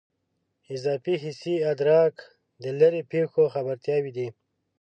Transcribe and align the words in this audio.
اضافي 0.75 1.13
حسي 1.23 1.53
ادراک 1.71 2.15
د 2.63 2.65
لیرې 2.79 3.01
پېښو 3.11 3.43
خبرتیاوې 3.53 4.11
دي. 4.17 4.27